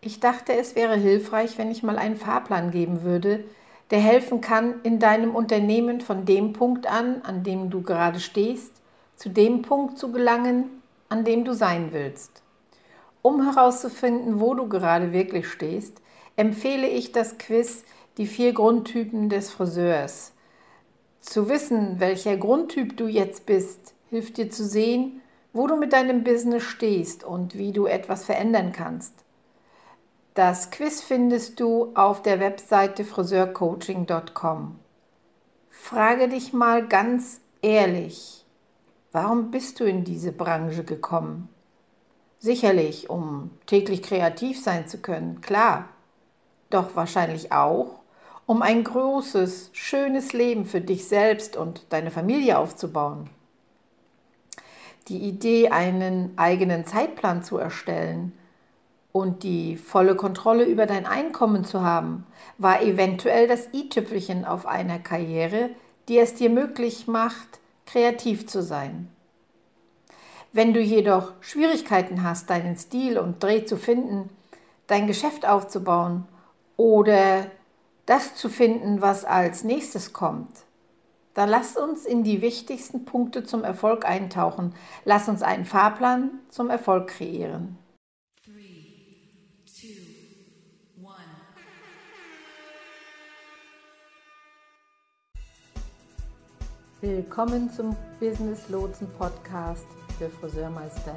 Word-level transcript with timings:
Ich 0.00 0.20
dachte, 0.20 0.52
es 0.52 0.76
wäre 0.76 0.96
hilfreich, 0.96 1.58
wenn 1.58 1.72
ich 1.72 1.82
mal 1.82 1.98
einen 1.98 2.16
Fahrplan 2.16 2.70
geben 2.70 3.02
würde, 3.02 3.44
der 3.90 3.98
helfen 3.98 4.40
kann, 4.40 4.80
in 4.84 5.00
deinem 5.00 5.34
Unternehmen 5.34 6.00
von 6.00 6.24
dem 6.24 6.52
Punkt 6.52 6.86
an, 6.86 7.22
an 7.22 7.42
dem 7.42 7.68
du 7.68 7.82
gerade 7.82 8.20
stehst, 8.20 8.72
zu 9.16 9.28
dem 9.28 9.62
Punkt 9.62 9.98
zu 9.98 10.12
gelangen, 10.12 10.82
an 11.08 11.24
dem 11.24 11.44
du 11.44 11.52
sein 11.52 11.88
willst. 11.92 12.42
Um 13.22 13.42
herauszufinden, 13.42 14.38
wo 14.38 14.54
du 14.54 14.68
gerade 14.68 15.12
wirklich 15.12 15.48
stehst, 15.48 16.00
empfehle 16.36 16.86
ich 16.86 17.10
das 17.12 17.38
Quiz 17.38 17.84
Die 18.18 18.26
vier 18.26 18.52
Grundtypen 18.52 19.28
des 19.28 19.50
Friseurs. 19.50 20.32
Zu 21.20 21.48
wissen, 21.48 21.98
welcher 21.98 22.36
Grundtyp 22.36 22.96
du 22.96 23.06
jetzt 23.06 23.46
bist, 23.46 23.94
hilft 24.10 24.36
dir 24.36 24.50
zu 24.50 24.64
sehen, 24.64 25.22
wo 25.52 25.66
du 25.66 25.76
mit 25.76 25.92
deinem 25.92 26.24
Business 26.24 26.62
stehst 26.62 27.24
und 27.24 27.56
wie 27.56 27.72
du 27.72 27.86
etwas 27.86 28.24
verändern 28.24 28.72
kannst. 28.72 29.24
Das 30.38 30.70
Quiz 30.70 31.02
findest 31.02 31.58
du 31.58 31.90
auf 31.96 32.22
der 32.22 32.38
Webseite 32.38 33.04
friseurcoaching.com. 33.04 34.78
Frage 35.68 36.28
dich 36.28 36.52
mal 36.52 36.86
ganz 36.86 37.40
ehrlich, 37.60 38.46
warum 39.10 39.50
bist 39.50 39.80
du 39.80 39.84
in 39.84 40.04
diese 40.04 40.30
Branche 40.30 40.84
gekommen? 40.84 41.48
Sicherlich, 42.38 43.10
um 43.10 43.50
täglich 43.66 44.00
kreativ 44.00 44.62
sein 44.62 44.86
zu 44.86 44.98
können, 44.98 45.40
klar. 45.40 45.88
Doch 46.70 46.94
wahrscheinlich 46.94 47.50
auch, 47.50 47.98
um 48.46 48.62
ein 48.62 48.84
großes, 48.84 49.70
schönes 49.72 50.32
Leben 50.34 50.66
für 50.66 50.80
dich 50.80 51.08
selbst 51.08 51.56
und 51.56 51.82
deine 51.88 52.12
Familie 52.12 52.60
aufzubauen. 52.60 53.28
Die 55.08 55.18
Idee, 55.18 55.70
einen 55.70 56.38
eigenen 56.38 56.86
Zeitplan 56.86 57.42
zu 57.42 57.58
erstellen 57.58 58.37
und 59.12 59.42
die 59.42 59.76
volle 59.76 60.16
Kontrolle 60.16 60.64
über 60.64 60.86
dein 60.86 61.06
Einkommen 61.06 61.64
zu 61.64 61.82
haben, 61.82 62.26
war 62.58 62.82
eventuell 62.82 63.48
das 63.48 63.72
i-Tüpfelchen 63.72 64.44
auf 64.44 64.66
einer 64.66 64.98
Karriere, 64.98 65.70
die 66.08 66.18
es 66.18 66.34
dir 66.34 66.50
möglich 66.50 67.06
macht, 67.06 67.60
kreativ 67.86 68.46
zu 68.46 68.62
sein. 68.62 69.08
Wenn 70.52 70.72
du 70.72 70.80
jedoch 70.80 71.32
Schwierigkeiten 71.40 72.22
hast, 72.22 72.50
deinen 72.50 72.76
Stil 72.76 73.18
und 73.18 73.42
Dreh 73.42 73.64
zu 73.64 73.76
finden, 73.76 74.30
dein 74.86 75.06
Geschäft 75.06 75.46
aufzubauen 75.46 76.26
oder 76.76 77.46
das 78.06 78.34
zu 78.34 78.48
finden, 78.48 79.02
was 79.02 79.24
als 79.24 79.64
nächstes 79.64 80.12
kommt, 80.12 80.50
dann 81.34 81.50
lass 81.50 81.76
uns 81.76 82.04
in 82.04 82.24
die 82.24 82.40
wichtigsten 82.40 83.04
Punkte 83.04 83.44
zum 83.44 83.62
Erfolg 83.62 84.04
eintauchen. 84.04 84.74
Lass 85.04 85.28
uns 85.28 85.42
einen 85.42 85.64
Fahrplan 85.64 86.30
zum 86.48 86.68
Erfolg 86.70 87.08
kreieren. 87.08 87.78
Willkommen 97.00 97.70
zum 97.70 97.94
Business 98.18 98.68
Lotsen 98.68 99.06
Podcast 99.16 99.86
für 100.18 100.28
Friseurmeister, 100.28 101.14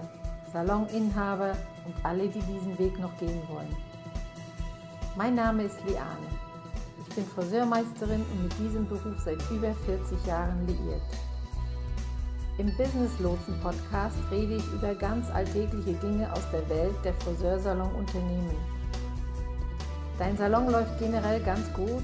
Saloninhaber 0.54 1.58
und 1.88 1.96
alle, 2.06 2.28
die 2.28 2.40
diesen 2.42 2.78
Weg 2.78 3.00
noch 3.00 3.18
gehen 3.18 3.42
wollen. 3.50 3.76
Mein 5.18 5.34
Name 5.34 5.64
ist 5.64 5.84
Liane. 5.88 6.28
Ich 7.00 7.16
bin 7.16 7.26
Friseurmeisterin 7.26 8.24
und 8.32 8.44
mit 8.44 8.59
diesem 8.59 8.88
Beruf 8.88 9.20
seit 9.26 9.42
über 9.50 9.74
40 9.74 10.24
Jahren 10.28 10.68
liiert. 10.68 11.02
Im 12.59 12.68
Business 12.78 13.20
Lotsen 13.20 13.59
Podcast 13.62 14.18
rede 14.30 14.58
ich 14.58 14.74
über 14.74 14.94
ganz 14.94 15.32
alltägliche 15.32 15.94
Dinge 15.94 16.32
aus 16.32 16.48
der 16.52 16.70
Welt 16.70 16.94
der 17.04 17.16
Friseursalon-Unternehmen. 17.16 18.56
Dein 20.20 20.38
Salon 20.38 20.70
läuft 20.70 21.00
generell 21.00 21.42
ganz 21.42 21.74
gut, 21.74 22.04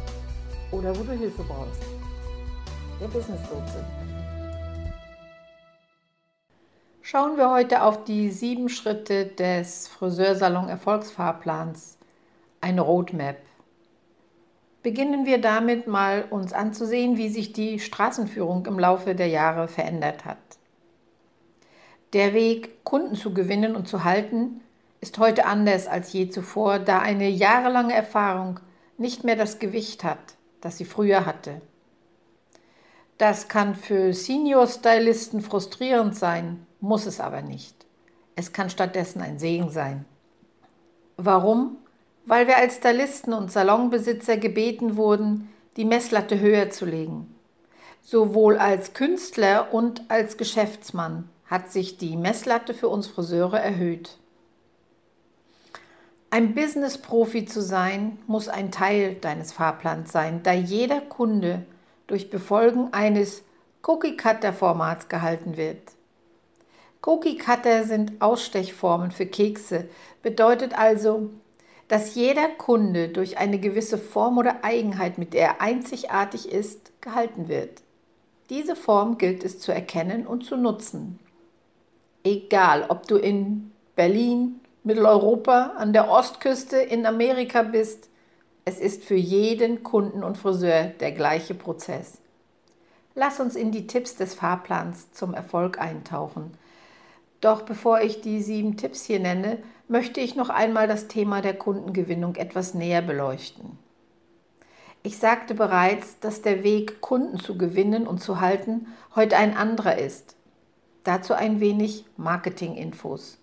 oder 0.71 0.95
wo 0.97 1.03
du 1.03 1.11
Hilfe 1.11 1.43
brauchst. 1.43 1.81
Der 2.99 3.07
Business 3.07 3.41
Lotse. 3.49 3.85
Schauen 7.01 7.35
wir 7.35 7.51
heute 7.51 7.83
auf 7.83 8.03
die 8.05 8.29
sieben 8.29 8.69
Schritte 8.69 9.25
des 9.25 9.87
Friseursalon 9.89 10.69
Erfolgsfahrplans, 10.69 11.97
eine 12.61 12.81
Roadmap. 12.81 13.37
Beginnen 14.81 15.25
wir 15.25 15.41
damit 15.41 15.87
mal 15.87 16.25
uns 16.29 16.53
anzusehen, 16.53 17.17
wie 17.17 17.29
sich 17.29 17.53
die 17.53 17.79
Straßenführung 17.79 18.65
im 18.65 18.79
Laufe 18.79 19.13
der 19.13 19.27
Jahre 19.27 19.67
verändert 19.67 20.25
hat. 20.25 20.37
Der 22.13 22.33
Weg, 22.33 22.83
Kunden 22.83 23.15
zu 23.15 23.33
gewinnen 23.33 23.75
und 23.75 23.87
zu 23.87 24.03
halten, 24.03 24.61
ist 25.01 25.17
heute 25.17 25.45
anders 25.45 25.87
als 25.87 26.13
je 26.13 26.29
zuvor, 26.29 26.79
da 26.79 26.99
eine 26.99 27.29
jahrelange 27.29 27.93
Erfahrung 27.93 28.59
nicht 28.97 29.23
mehr 29.23 29.35
das 29.35 29.59
Gewicht 29.59 30.03
hat, 30.03 30.35
das 30.61 30.77
sie 30.77 30.85
früher 30.85 31.25
hatte. 31.25 31.61
Das 33.17 33.47
kann 33.47 33.75
für 33.75 34.13
Senior-Stylisten 34.13 35.41
frustrierend 35.41 36.15
sein, 36.15 36.65
muss 36.79 37.05
es 37.05 37.19
aber 37.19 37.41
nicht. 37.41 37.75
Es 38.35 38.53
kann 38.53 38.69
stattdessen 38.69 39.21
ein 39.21 39.37
Segen 39.37 39.69
sein. 39.69 40.05
Warum? 41.17 41.77
Weil 42.25 42.47
wir 42.47 42.57
als 42.57 42.77
Stylisten 42.77 43.33
und 43.33 43.51
Salonbesitzer 43.51 44.37
gebeten 44.37 44.95
wurden, 44.95 45.49
die 45.77 45.85
Messlatte 45.85 46.39
höher 46.39 46.69
zu 46.69 46.85
legen. 46.85 47.35
Sowohl 48.01 48.57
als 48.57 48.93
Künstler 48.93 49.73
und 49.73 50.09
als 50.09 50.37
Geschäftsmann 50.37 51.29
hat 51.45 51.71
sich 51.71 51.97
die 51.97 52.17
Messlatte 52.17 52.73
für 52.73 52.87
uns 52.87 53.07
Friseure 53.07 53.59
erhöht. 53.59 54.17
Ein 56.33 56.55
Business-Profi 56.55 57.43
zu 57.43 57.61
sein, 57.61 58.17
muss 58.25 58.47
ein 58.47 58.71
Teil 58.71 59.15
deines 59.15 59.51
Fahrplans 59.51 60.13
sein, 60.13 60.43
da 60.43 60.53
jeder 60.53 61.01
Kunde 61.01 61.65
durch 62.07 62.29
Befolgen 62.29 62.93
eines 62.93 63.43
Cookie-Cutter-Formats 63.83 65.09
gehalten 65.09 65.57
wird. 65.57 65.91
Cookie-Cutter 67.05 67.83
sind 67.83 68.21
Ausstechformen 68.21 69.11
für 69.11 69.25
Kekse, 69.25 69.89
bedeutet 70.23 70.73
also, 70.73 71.31
dass 71.89 72.15
jeder 72.15 72.47
Kunde 72.47 73.09
durch 73.09 73.37
eine 73.37 73.59
gewisse 73.59 73.97
Form 73.97 74.37
oder 74.37 74.63
Eigenheit, 74.63 75.17
mit 75.17 75.33
der 75.33 75.47
er 75.47 75.61
einzigartig 75.61 76.49
ist, 76.49 76.93
gehalten 77.01 77.49
wird. 77.49 77.81
Diese 78.49 78.77
Form 78.77 79.17
gilt 79.17 79.43
es 79.43 79.59
zu 79.59 79.73
erkennen 79.73 80.25
und 80.25 80.45
zu 80.45 80.55
nutzen. 80.55 81.19
Egal, 82.23 82.85
ob 82.87 83.05
du 83.05 83.17
in 83.17 83.73
Berlin, 83.97 84.60
Mitteleuropa, 84.83 85.73
an 85.77 85.93
der 85.93 86.09
Ostküste, 86.09 86.77
in 86.77 87.05
Amerika 87.05 87.61
bist, 87.61 88.09
es 88.65 88.79
ist 88.79 89.03
für 89.03 89.15
jeden 89.15 89.83
Kunden 89.83 90.23
und 90.23 90.39
Friseur 90.39 90.85
der 90.85 91.11
gleiche 91.11 91.53
Prozess. 91.53 92.17
Lass 93.13 93.39
uns 93.39 93.55
in 93.55 93.71
die 93.71 93.85
Tipps 93.85 94.15
des 94.15 94.33
Fahrplans 94.33 95.11
zum 95.11 95.35
Erfolg 95.35 95.79
eintauchen. 95.79 96.57
Doch 97.41 97.61
bevor 97.61 98.01
ich 98.01 98.21
die 98.21 98.41
sieben 98.41 98.75
Tipps 98.75 99.03
hier 99.03 99.19
nenne, 99.19 99.59
möchte 99.87 100.19
ich 100.19 100.35
noch 100.35 100.49
einmal 100.49 100.87
das 100.87 101.07
Thema 101.07 101.41
der 101.41 101.53
Kundengewinnung 101.53 102.35
etwas 102.35 102.73
näher 102.73 103.03
beleuchten. 103.03 103.77
Ich 105.03 105.19
sagte 105.19 105.53
bereits, 105.53 106.19
dass 106.19 106.41
der 106.41 106.63
Weg, 106.63 107.01
Kunden 107.01 107.39
zu 107.39 107.55
gewinnen 107.55 108.07
und 108.07 108.19
zu 108.19 108.39
halten, 108.41 108.87
heute 109.15 109.37
ein 109.37 109.55
anderer 109.55 109.99
ist. 109.99 110.35
Dazu 111.03 111.35
ein 111.35 111.59
wenig 111.59 112.05
Marketing-Infos. 112.17 113.40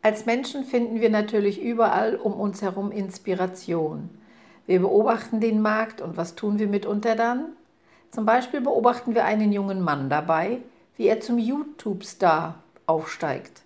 Als 0.00 0.26
Menschen 0.26 0.64
finden 0.64 1.00
wir 1.00 1.10
natürlich 1.10 1.60
überall 1.60 2.16
um 2.16 2.34
uns 2.34 2.62
herum 2.62 2.92
Inspiration. 2.92 4.10
Wir 4.66 4.80
beobachten 4.80 5.40
den 5.40 5.60
Markt 5.60 6.00
und 6.00 6.16
was 6.16 6.34
tun 6.34 6.58
wir 6.58 6.68
mitunter 6.68 7.16
dann? 7.16 7.46
Zum 8.10 8.24
Beispiel 8.24 8.60
beobachten 8.60 9.14
wir 9.14 9.24
einen 9.24 9.52
jungen 9.52 9.80
Mann 9.80 10.08
dabei, 10.08 10.58
wie 10.96 11.06
er 11.06 11.20
zum 11.20 11.38
YouTube-Star 11.38 12.62
aufsteigt. 12.86 13.62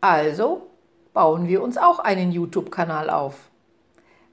Also 0.00 0.66
bauen 1.12 1.48
wir 1.48 1.62
uns 1.62 1.78
auch 1.78 1.98
einen 1.98 2.32
YouTube-Kanal 2.32 3.10
auf. 3.10 3.50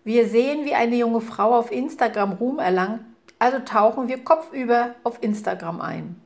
Wir 0.03 0.27
sehen, 0.27 0.65
wie 0.65 0.75
eine 0.75 0.95
junge 0.97 1.21
Frau 1.21 1.55
auf 1.55 1.71
Instagram 1.71 2.33
Ruhm 2.33 2.59
erlangt, 2.59 3.01
also 3.39 3.59
tauchen 3.59 4.07
wir 4.07 4.23
kopfüber 4.23 4.95
auf 5.03 5.23
Instagram 5.23 5.81
ein. 5.81 6.21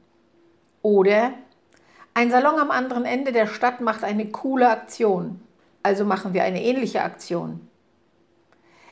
Oder 0.82 1.34
ein 2.18 2.32
Salon 2.32 2.58
am 2.58 2.72
anderen 2.72 3.06
Ende 3.06 3.32
der 3.32 3.46
Stadt 3.46 3.80
macht 3.80 4.04
eine 4.04 4.26
coole 4.32 4.72
Aktion, 4.72 5.40
also 5.84 6.04
machen 6.04 6.34
wir 6.34 6.44
eine 6.44 6.64
ähnliche 6.64 7.04
Aktion. 7.04 7.70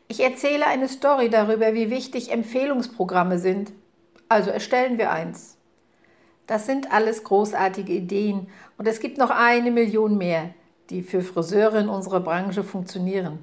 Ich 0.07 0.21
erzähle 0.21 0.67
eine 0.67 0.87
Story 0.87 1.31
darüber, 1.31 1.73
wie 1.73 1.89
wichtig 1.89 2.31
Empfehlungsprogramme 2.31 3.39
sind. 3.39 3.71
Also 4.29 4.51
erstellen 4.51 4.99
wir 4.99 5.09
eins. 5.11 5.57
Das 6.45 6.67
sind 6.67 6.93
alles 6.93 7.23
großartige 7.23 7.93
Ideen 7.93 8.47
und 8.77 8.87
es 8.87 8.99
gibt 8.99 9.17
noch 9.17 9.31
eine 9.31 9.71
Million 9.71 10.19
mehr, 10.19 10.51
die 10.91 11.01
für 11.01 11.23
Friseure 11.23 11.79
in 11.79 11.89
unserer 11.89 12.19
Branche 12.19 12.63
funktionieren. 12.63 13.39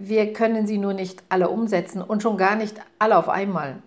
Wir 0.00 0.32
können 0.32 0.66
sie 0.66 0.78
nur 0.78 0.94
nicht 0.94 1.22
alle 1.28 1.48
umsetzen 1.48 2.02
und 2.02 2.24
schon 2.24 2.36
gar 2.36 2.56
nicht 2.56 2.74
alle 2.98 3.16
auf 3.16 3.28
einmal. 3.28 3.84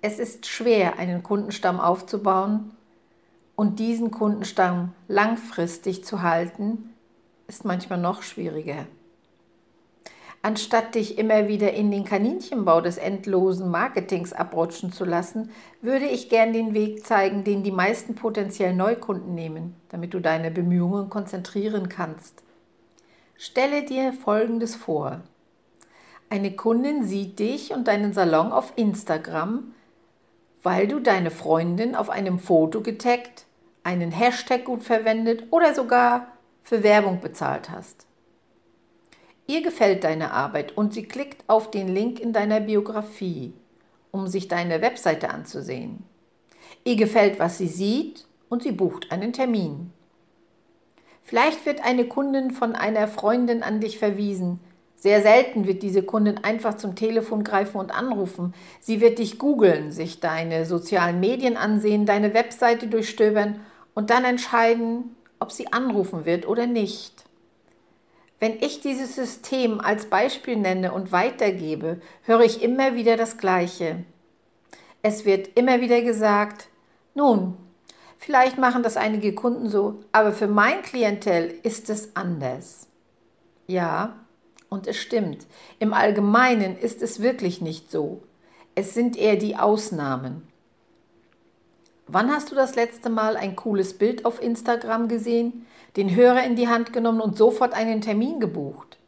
Es 0.00 0.18
ist 0.18 0.46
schwer, 0.46 0.98
einen 0.98 1.22
Kundenstamm 1.22 1.80
aufzubauen 1.80 2.70
und 3.56 3.78
diesen 3.78 4.10
Kundenstamm 4.10 4.92
langfristig 5.08 6.04
zu 6.04 6.22
halten, 6.22 6.94
ist 7.46 7.64
manchmal 7.64 7.98
noch 7.98 8.22
schwieriger. 8.22 8.86
Anstatt 10.44 10.96
dich 10.96 11.18
immer 11.18 11.46
wieder 11.46 11.72
in 11.72 11.92
den 11.92 12.04
Kaninchenbau 12.04 12.80
des 12.80 12.98
endlosen 12.98 13.70
Marketings 13.70 14.32
abrutschen 14.32 14.90
zu 14.90 15.04
lassen, 15.04 15.50
würde 15.80 16.06
ich 16.06 16.28
gern 16.28 16.52
den 16.52 16.74
Weg 16.74 17.06
zeigen, 17.06 17.44
den 17.44 17.62
die 17.62 17.70
meisten 17.70 18.16
potenziellen 18.16 18.76
Neukunden 18.76 19.36
nehmen, 19.36 19.76
damit 19.90 20.14
du 20.14 20.20
deine 20.20 20.50
Bemühungen 20.50 21.10
konzentrieren 21.10 21.88
kannst. 21.88 22.42
Stelle 23.36 23.84
dir 23.84 24.12
Folgendes 24.12 24.74
vor. 24.74 25.20
Eine 26.28 26.56
Kundin 26.56 27.04
sieht 27.04 27.38
dich 27.38 27.72
und 27.72 27.86
deinen 27.86 28.12
Salon 28.12 28.50
auf 28.50 28.72
Instagram, 28.74 29.74
weil 30.62 30.86
du 30.86 31.00
deine 31.00 31.30
Freundin 31.30 31.94
auf 31.94 32.10
einem 32.10 32.38
Foto 32.38 32.80
getaggt, 32.80 33.46
einen 33.82 34.12
Hashtag 34.12 34.64
gut 34.64 34.82
verwendet 34.82 35.44
oder 35.50 35.74
sogar 35.74 36.28
für 36.62 36.82
Werbung 36.82 37.20
bezahlt 37.20 37.70
hast. 37.70 38.06
Ihr 39.46 39.62
gefällt 39.62 40.04
deine 40.04 40.32
Arbeit 40.32 40.76
und 40.76 40.94
sie 40.94 41.02
klickt 41.02 41.44
auf 41.48 41.70
den 41.70 41.88
Link 41.88 42.20
in 42.20 42.32
deiner 42.32 42.60
Biografie, 42.60 43.52
um 44.12 44.28
sich 44.28 44.46
deine 44.48 44.80
Webseite 44.80 45.30
anzusehen. 45.30 46.04
Ihr 46.84 46.96
gefällt, 46.96 47.38
was 47.38 47.58
sie 47.58 47.66
sieht 47.66 48.26
und 48.48 48.62
sie 48.62 48.72
bucht 48.72 49.10
einen 49.10 49.32
Termin. 49.32 49.92
Vielleicht 51.24 51.66
wird 51.66 51.84
eine 51.84 52.06
Kundin 52.06 52.50
von 52.50 52.74
einer 52.74 53.08
Freundin 53.08 53.62
an 53.62 53.80
dich 53.80 53.98
verwiesen. 53.98 54.60
Sehr 55.02 55.20
selten 55.20 55.66
wird 55.66 55.82
diese 55.82 56.04
Kundin 56.04 56.44
einfach 56.44 56.76
zum 56.76 56.94
Telefon 56.94 57.42
greifen 57.42 57.78
und 57.78 57.90
anrufen. 57.90 58.54
Sie 58.78 59.00
wird 59.00 59.18
dich 59.18 59.36
googeln, 59.36 59.90
sich 59.90 60.20
deine 60.20 60.64
sozialen 60.64 61.18
Medien 61.18 61.56
ansehen, 61.56 62.06
deine 62.06 62.34
Webseite 62.34 62.86
durchstöbern 62.86 63.58
und 63.94 64.10
dann 64.10 64.24
entscheiden, 64.24 65.16
ob 65.40 65.50
sie 65.50 65.72
anrufen 65.72 66.24
wird 66.24 66.46
oder 66.46 66.68
nicht. 66.68 67.24
Wenn 68.38 68.58
ich 68.60 68.80
dieses 68.80 69.16
System 69.16 69.80
als 69.80 70.06
Beispiel 70.06 70.54
nenne 70.54 70.92
und 70.92 71.10
weitergebe, 71.10 72.00
höre 72.22 72.42
ich 72.42 72.62
immer 72.62 72.94
wieder 72.94 73.16
das 73.16 73.38
Gleiche. 73.38 74.04
Es 75.02 75.24
wird 75.24 75.58
immer 75.58 75.80
wieder 75.80 76.00
gesagt, 76.02 76.68
nun, 77.16 77.56
vielleicht 78.18 78.56
machen 78.56 78.84
das 78.84 78.96
einige 78.96 79.34
Kunden 79.34 79.68
so, 79.68 79.98
aber 80.12 80.30
für 80.30 80.46
mein 80.46 80.80
Klientel 80.82 81.52
ist 81.64 81.90
es 81.90 82.14
anders. 82.14 82.86
Ja, 83.66 84.21
und 84.72 84.86
es 84.86 84.96
stimmt. 84.96 85.46
Im 85.78 85.92
Allgemeinen 85.92 86.78
ist 86.78 87.02
es 87.02 87.20
wirklich 87.20 87.60
nicht 87.60 87.90
so. 87.90 88.22
Es 88.74 88.94
sind 88.94 89.18
eher 89.18 89.36
die 89.36 89.56
Ausnahmen. 89.56 90.48
Wann 92.06 92.30
hast 92.30 92.50
du 92.50 92.54
das 92.54 92.74
letzte 92.74 93.10
Mal 93.10 93.36
ein 93.36 93.54
cooles 93.54 93.98
Bild 93.98 94.24
auf 94.24 94.42
Instagram 94.42 95.08
gesehen, 95.08 95.66
den 95.96 96.16
Hörer 96.16 96.44
in 96.44 96.56
die 96.56 96.68
Hand 96.68 96.94
genommen 96.94 97.20
und 97.20 97.36
sofort 97.36 97.74
einen 97.74 98.00
Termin 98.00 98.40
gebucht? 98.40 98.98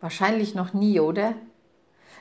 Wahrscheinlich 0.00 0.56
noch 0.56 0.74
nie, 0.74 0.98
oder? 0.98 1.34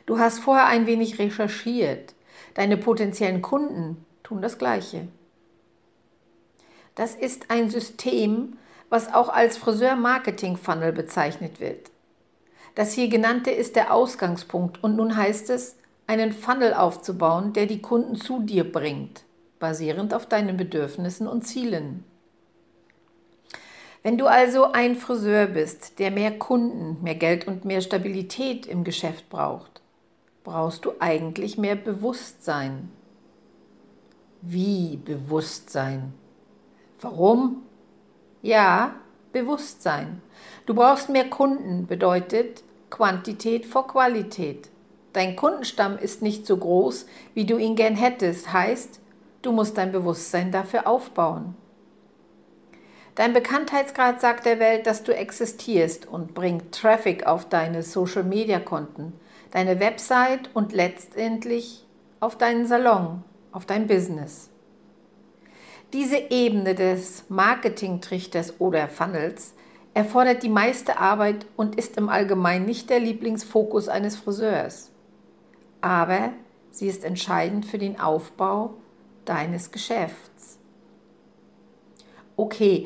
Du 0.05 0.19
hast 0.19 0.37
vorher 0.37 0.67
ein 0.67 0.85
wenig 0.85 1.17
recherchiert. 1.17 2.13
Deine 2.53 2.77
potenziellen 2.77 3.41
Kunden 3.41 4.05
tun 4.21 4.41
das 4.43 4.59
Gleiche. 4.59 5.07
Das 6.93 7.15
ist 7.15 7.49
ein 7.49 7.71
System, 7.71 8.57
was 8.89 9.11
auch 9.11 9.29
als 9.29 9.57
Friseur-Marketing-Funnel 9.57 10.93
bezeichnet 10.93 11.59
wird. 11.59 11.89
Das 12.77 12.93
hier 12.93 13.09
genannte 13.09 13.49
ist 13.49 13.75
der 13.75 13.91
Ausgangspunkt 13.91 14.83
und 14.83 14.95
nun 14.95 15.17
heißt 15.17 15.49
es, 15.49 15.77
einen 16.05 16.31
Funnel 16.31 16.73
aufzubauen, 16.73 17.51
der 17.51 17.65
die 17.65 17.81
Kunden 17.81 18.15
zu 18.15 18.39
dir 18.39 18.71
bringt 18.71 19.27
basierend 19.59 20.13
auf 20.13 20.25
deinen 20.25 20.57
Bedürfnissen 20.57 21.27
und 21.27 21.43
Zielen. 21.43 22.03
Wenn 24.03 24.17
du 24.17 24.27
also 24.27 24.71
ein 24.71 24.95
Friseur 24.95 25.47
bist, 25.47 25.99
der 25.99 26.11
mehr 26.11 26.37
Kunden, 26.37 27.03
mehr 27.03 27.15
Geld 27.15 27.47
und 27.47 27.65
mehr 27.65 27.81
Stabilität 27.81 28.65
im 28.65 28.83
Geschäft 28.83 29.29
braucht, 29.29 29.81
brauchst 30.43 30.85
du 30.85 30.91
eigentlich 30.99 31.57
mehr 31.57 31.75
Bewusstsein. 31.75 32.89
Wie 34.41 34.97
Bewusstsein? 34.97 36.13
Warum? 37.01 37.63
Ja, 38.41 38.95
Bewusstsein. 39.33 40.21
Du 40.65 40.73
brauchst 40.73 41.09
mehr 41.09 41.29
Kunden, 41.29 41.85
bedeutet 41.85 42.63
Quantität 42.89 43.65
vor 43.65 43.87
Qualität. 43.87 44.69
Dein 45.13 45.35
Kundenstamm 45.35 45.97
ist 45.97 46.21
nicht 46.21 46.45
so 46.45 46.57
groß, 46.57 47.05
wie 47.33 47.45
du 47.45 47.57
ihn 47.57 47.75
gern 47.75 47.95
hättest, 47.95 48.53
heißt, 48.53 48.99
Du 49.41 49.51
musst 49.51 49.77
dein 49.77 49.91
Bewusstsein 49.91 50.51
dafür 50.51 50.87
aufbauen. 50.87 51.55
Dein 53.15 53.33
Bekanntheitsgrad 53.33 54.19
sagt 54.19 54.45
der 54.45 54.59
Welt, 54.59 54.85
dass 54.85 55.03
du 55.03 55.15
existierst 55.15 56.05
und 56.05 56.33
bringt 56.33 56.73
Traffic 56.73 57.25
auf 57.25 57.47
deine 57.47 57.81
Social-Media-Konten, 57.81 59.13
deine 59.51 59.79
Website 59.79 60.49
und 60.53 60.73
letztendlich 60.73 61.85
auf 62.19 62.37
deinen 62.37 62.67
Salon, 62.67 63.23
auf 63.51 63.65
dein 63.65 63.87
Business. 63.87 64.49
Diese 65.93 66.17
Ebene 66.17 66.75
des 66.75 67.23
Marketing-Trichters 67.29 68.59
oder 68.59 68.89
Funnels 68.89 69.53
erfordert 69.97 70.43
die 70.43 70.49
meiste 70.49 70.99
Arbeit 70.99 71.47
und 71.55 71.75
ist 71.75 71.97
im 71.97 72.07
Allgemeinen 72.07 72.67
nicht 72.67 72.91
der 72.91 72.99
Lieblingsfokus 72.99 73.89
eines 73.89 74.15
Friseurs. 74.15 74.91
Aber 75.81 76.33
sie 76.69 76.85
ist 76.85 77.03
entscheidend 77.03 77.65
für 77.65 77.79
den 77.79 77.99
Aufbau 77.99 78.75
deines 79.25 79.71
Geschäfts. 79.71 80.59
Okay, 82.35 82.85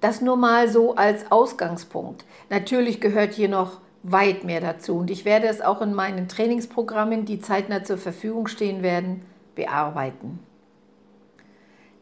das 0.00 0.20
nur 0.20 0.36
mal 0.36 0.68
so 0.68 0.96
als 0.96 1.30
Ausgangspunkt. 1.30 2.24
Natürlich 2.50 3.00
gehört 3.00 3.34
hier 3.34 3.48
noch 3.48 3.80
weit 4.02 4.42
mehr 4.42 4.60
dazu 4.60 4.96
und 4.96 5.12
ich 5.12 5.24
werde 5.24 5.46
es 5.46 5.60
auch 5.60 5.80
in 5.80 5.94
meinen 5.94 6.26
Trainingsprogrammen, 6.26 7.24
die 7.24 7.40
zeitnah 7.40 7.84
zur 7.84 7.98
Verfügung 7.98 8.48
stehen 8.48 8.82
werden, 8.82 9.22
bearbeiten. 9.54 10.40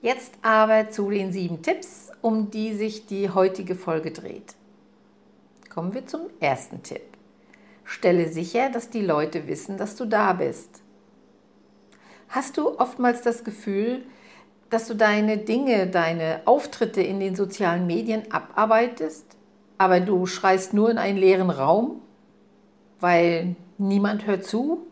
Jetzt 0.00 0.32
aber 0.40 0.88
zu 0.88 1.10
den 1.10 1.30
sieben 1.30 1.60
Tipps, 1.60 2.05
um 2.26 2.50
die 2.50 2.74
sich 2.74 3.06
die 3.06 3.30
heutige 3.30 3.76
Folge 3.76 4.10
dreht. 4.10 4.56
Kommen 5.72 5.94
wir 5.94 6.08
zum 6.08 6.22
ersten 6.40 6.82
Tipp. 6.82 7.02
Stelle 7.84 8.28
sicher, 8.28 8.68
dass 8.68 8.90
die 8.90 9.00
Leute 9.00 9.46
wissen, 9.46 9.78
dass 9.78 9.94
du 9.94 10.06
da 10.06 10.32
bist. 10.32 10.82
Hast 12.28 12.56
du 12.56 12.80
oftmals 12.80 13.22
das 13.22 13.44
Gefühl, 13.44 14.02
dass 14.70 14.88
du 14.88 14.94
deine 14.94 15.38
Dinge, 15.38 15.86
deine 15.86 16.40
Auftritte 16.46 17.00
in 17.00 17.20
den 17.20 17.36
sozialen 17.36 17.86
Medien 17.86 18.22
abarbeitest, 18.32 19.24
aber 19.78 20.00
du 20.00 20.26
schreist 20.26 20.74
nur 20.74 20.90
in 20.90 20.98
einen 20.98 21.18
leeren 21.18 21.50
Raum, 21.50 22.02
weil 22.98 23.54
niemand 23.78 24.26
hört 24.26 24.44
zu? 24.44 24.84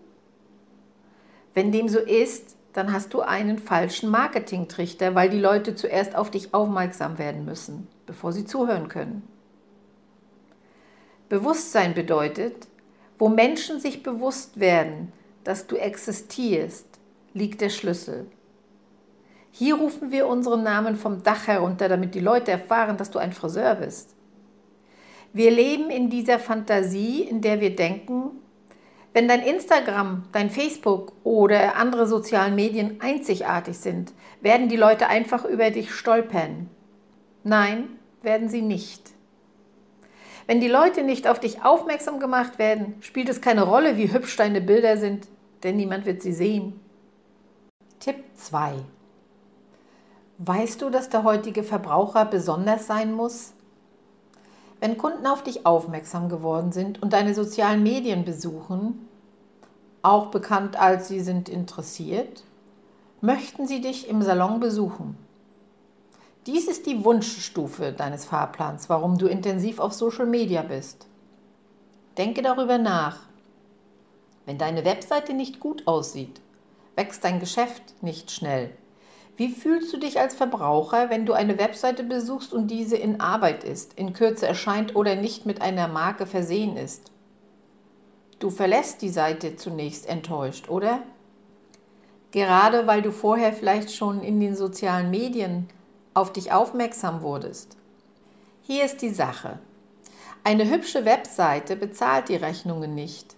Wenn 1.53 1.73
dem 1.73 1.88
so 1.88 1.99
ist, 1.99 2.53
dann 2.75 2.93
hast 2.93 3.14
du 3.14 3.21
einen 3.21 3.59
falschen 3.59 4.11
Marketingtrichter, 4.11 5.14
weil 5.14 5.31
die 5.31 5.40
Leute 5.40 5.75
zuerst 5.76 6.16
auf 6.16 6.31
dich 6.31 6.52
aufmerksam 6.52 7.19
werden 7.19 7.45
müssen, 7.45 7.87
bevor 8.04 8.33
sie 8.33 8.45
zuhören 8.45 8.88
können. 8.88 9.23
Bewusstsein 11.28 11.95
bedeutet, 11.95 12.66
wo 13.19 13.28
Menschen 13.28 13.81
sich 13.81 14.02
bewusst 14.02 14.59
werden, 14.59 15.12
dass 15.45 15.69
du 15.69 15.76
existierst, 15.76 16.87
liegt 17.33 17.61
der 17.61 17.71
Schlüssel. 17.71 18.26
Hier 19.52 19.76
rufen 19.76 20.11
wir 20.11 20.26
unseren 20.26 20.64
Namen 20.64 20.97
vom 20.97 21.23
Dach 21.23 21.47
herunter, 21.47 21.88
damit 21.88 22.16
die 22.16 22.21
Leute 22.21 22.50
erfahren, 22.50 22.97
dass 22.97 23.12
du 23.12 23.21
ein 23.21 23.33
Friseur 23.33 23.76
bist. 23.76 24.16
Wir 25.33 25.52
leben 25.52 25.90
in 25.90 26.11
dieser 26.11 26.40
Fantasie, 26.40 27.23
in 27.23 27.40
der 27.40 27.61
wir 27.61 27.75
denken, 27.76 28.33
wenn 29.14 29.28
dein 29.28 29.42
Instagram, 29.42 30.25
dein 30.33 30.50
Facebook 30.50 31.12
oder 31.23 31.76
andere 31.76 32.06
sozialen 32.06 32.56
Medien 32.56 33.00
einzigartig 33.00 33.78
sind, 33.78 34.12
werden 34.40 34.68
die 34.68 34.76
Leute 34.76 35.06
einfach 35.06 35.44
über 35.44 35.71
dich 35.71 35.94
stolpern. 35.94 36.68
Nein, 37.44 37.88
werden 38.23 38.49
sie 38.49 38.61
nicht. 38.61 39.12
Wenn 40.47 40.61
die 40.61 40.68
Leute 40.68 41.04
nicht 41.04 41.28
auf 41.28 41.38
dich 41.38 41.64
aufmerksam 41.64 42.18
gemacht 42.18 42.59
werden, 42.59 42.97
spielt 43.00 43.28
es 43.28 43.40
keine 43.40 43.62
Rolle, 43.62 43.97
wie 43.97 44.12
hübsch 44.12 44.37
deine 44.37 44.61
Bilder 44.61 44.97
sind, 44.97 45.28
denn 45.62 45.76
niemand 45.76 46.06
wird 46.06 46.21
sie 46.21 46.33
sehen. 46.33 46.80
Tipp 48.00 48.16
2. 48.35 48.75
Weißt 50.38 50.83
du, 50.83 50.90
dass 50.90 51.09
der 51.09 51.23
heutige 51.23 51.62
Verbraucher 51.62 52.25
besonders 52.25 52.88
sein 52.88 53.12
muss? 53.12 53.54
Wenn 54.85 54.99
Kunden 54.99 55.26
auf 55.26 55.43
dich 55.43 55.64
aufmerksam 55.64 56.29
geworden 56.29 56.71
sind 56.71 57.00
und 57.03 57.14
deine 57.14 57.33
sozialen 57.33 57.83
Medien 57.83 58.26
besuchen, 58.26 59.09
auch 60.03 60.26
bekannt 60.26 60.79
als 60.79 61.09
sie 61.09 61.21
sind 61.21 61.49
interessiert, 61.49 62.45
möchten 63.23 63.67
sie 63.67 63.81
dich 63.81 64.11
im 64.11 64.21
Salon 64.21 64.61
besuchen. 64.61 65.17
Dies 66.45 66.69
ist 66.69 66.85
die 66.85 67.03
Wunschstufe 67.03 67.93
deines 67.93 68.26
Fahrplans, 68.26 68.91
warum 68.91 69.17
du 69.17 69.26
intensiv 69.26 69.79
auf 69.79 69.95
Social 69.95 70.26
Media 70.26 70.61
bist. 70.61 71.07
Denke 72.19 72.43
darüber 72.43 72.76
nach. 72.76 73.21
Wenn 74.45 74.59
deine 74.59 74.85
Webseite 74.85 75.33
nicht 75.33 75.61
gut 75.61 75.87
aussieht, 75.87 76.43
wächst 76.95 77.25
dein 77.25 77.41
Geschäft 77.41 77.95
nicht 78.03 78.31
schnell. 78.31 78.76
Wie 79.37 79.49
fühlst 79.49 79.93
du 79.93 79.97
dich 79.97 80.21
als 80.21 80.35
Verbraucher, 80.35 81.11
wenn 81.11 81.26
du 81.26 81.33
eine 81.33 81.59
Webseite 81.59 82.05
besuchst 82.05 82.53
und 82.53 82.69
diese 82.69 82.97
in 82.97 83.21
Arbeit 83.21 83.64
ist, 83.64 83.95
in 83.95 84.12
Kürze 84.12 84.47
erscheint 84.47 84.95
oder 84.95 85.17
nicht 85.17 85.45
mit 85.45 85.61
einer 85.61 85.88
Marke 85.88 86.25
versehen 86.25 86.76
ist? 86.76 87.11
Du 88.38 88.50
verlässt 88.50 89.03
die 89.03 89.09
Seite 89.09 89.57
zunächst 89.57 90.09
enttäuscht, 90.09 90.69
oder? 90.69 91.03
Gerade 92.31 92.87
weil 92.87 93.03
du 93.03 93.11
vorher 93.11 93.53
vielleicht 93.53 93.93
schon 93.93 94.23
in 94.23 94.38
den 94.38 94.55
sozialen 94.55 95.11
Medien 95.11 95.69
auf 96.14 96.33
dich 96.33 96.53
aufmerksam 96.53 97.23
wurdest. 97.23 97.76
Hier 98.62 98.85
ist 98.85 99.03
die 99.03 99.11
Sache. 99.11 99.59
Eine 100.45 100.71
hübsche 100.71 101.05
Webseite 101.05 101.75
bezahlt 101.75 102.29
die 102.29 102.37
Rechnungen 102.37 102.95
nicht. 102.95 103.35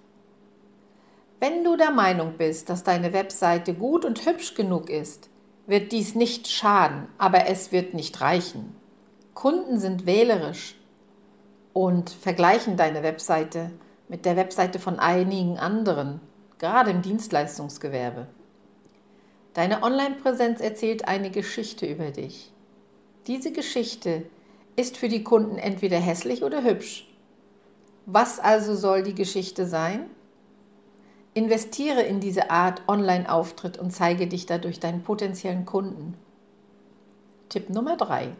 Wenn 1.41 1.65
du 1.65 1.77
der 1.77 1.91
Meinung 1.91 2.35
bist, 2.37 2.69
dass 2.69 2.85
deine 2.85 3.13
Webseite 3.13 3.75
gut 3.75 4.05
und 4.05 4.27
hübsch 4.27 4.55
genug 4.55 4.91
ist, 4.91 5.31
wird 5.67 5.93
dies 5.93 6.15
nicht 6.15 6.49
schaden, 6.49 7.09
aber 7.19 7.47
es 7.47 7.73
wird 7.73 7.95
nicht 7.95 8.21
reichen. 8.21 8.75
Kunden 9.35 9.79
sind 9.79 10.07
wählerisch 10.07 10.77
und 11.73 12.11
vergleichen 12.11 12.77
deine 12.77 13.03
Webseite 13.03 13.71
mit 14.09 14.25
der 14.25 14.37
Webseite 14.37 14.79
von 14.79 14.99
einigen 14.99 15.59
anderen, 15.59 16.21
gerade 16.59 16.91
im 16.91 17.03
Dienstleistungsgewerbe. 17.03 18.29
Deine 19.55 19.83
Online-Präsenz 19.83 20.61
erzählt 20.61 21.09
eine 21.09 21.31
Geschichte 21.31 21.87
über 21.87 22.11
dich. 22.11 22.53
Diese 23.27 23.53
Geschichte 23.53 24.23
ist 24.77 24.97
für 24.97 25.09
die 25.09 25.25
Kunden 25.25 25.57
entweder 25.57 25.99
hässlich 25.99 26.45
oder 26.45 26.63
hübsch. 26.63 27.09
Was 28.05 28.39
also 28.39 28.77
soll 28.77 29.03
die 29.03 29.15
Geschichte 29.15 29.67
sein? 29.67 30.09
Investiere 31.37 32.01
in 32.01 32.19
diese 32.19 32.51
Art 32.51 32.81
Online-Auftritt 32.89 33.77
und 33.77 33.91
zeige 33.91 34.27
dich 34.27 34.47
dadurch 34.47 34.81
deinen 34.81 35.03
potenziellen 35.03 35.67
Kunden. 35.67 36.15
Tipp 37.51 37.69
Nummer 37.69 37.99
3. 37.99 38.31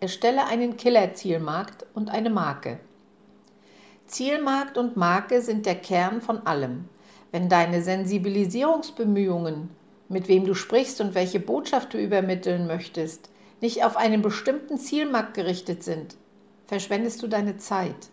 Erstelle 0.00 0.46
einen 0.46 0.78
Killer-Zielmarkt 0.78 1.84
und 1.92 2.08
eine 2.08 2.30
Marke. 2.30 2.80
Zielmarkt 4.06 4.78
und 4.78 4.96
Marke 4.96 5.42
sind 5.42 5.66
der 5.66 5.74
Kern 5.74 6.22
von 6.22 6.46
allem. 6.46 6.88
Wenn 7.32 7.50
deine 7.50 7.82
Sensibilisierungsbemühungen, 7.82 9.68
mit 10.08 10.26
wem 10.26 10.46
du 10.46 10.54
sprichst 10.54 11.02
und 11.02 11.14
welche 11.14 11.38
Botschaft 11.38 11.92
du 11.92 11.98
übermitteln 11.98 12.66
möchtest, 12.66 13.28
nicht 13.60 13.84
auf 13.84 13.98
einen 13.98 14.22
bestimmten 14.22 14.78
Zielmarkt 14.78 15.34
gerichtet 15.34 15.82
sind, 15.82 16.16
verschwendest 16.66 17.22
du 17.22 17.26
deine 17.26 17.58
Zeit. 17.58 18.08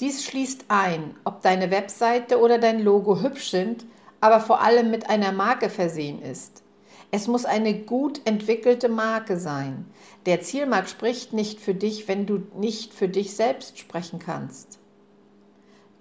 Dies 0.00 0.24
schließt 0.24 0.66
ein, 0.68 1.16
ob 1.24 1.42
deine 1.42 1.72
Webseite 1.72 2.38
oder 2.38 2.58
dein 2.58 2.80
Logo 2.80 3.20
hübsch 3.20 3.50
sind, 3.50 3.84
aber 4.20 4.40
vor 4.40 4.60
allem 4.60 4.90
mit 4.90 5.10
einer 5.10 5.32
Marke 5.32 5.70
versehen 5.70 6.22
ist. 6.22 6.62
Es 7.10 7.26
muss 7.26 7.44
eine 7.44 7.74
gut 7.74 8.20
entwickelte 8.24 8.88
Marke 8.88 9.38
sein. 9.38 9.86
Der 10.26 10.40
Zielmarkt 10.40 10.90
spricht 10.90 11.32
nicht 11.32 11.58
für 11.58 11.74
dich, 11.74 12.06
wenn 12.06 12.26
du 12.26 12.42
nicht 12.56 12.92
für 12.92 13.08
dich 13.08 13.34
selbst 13.34 13.78
sprechen 13.78 14.18
kannst. 14.18 14.78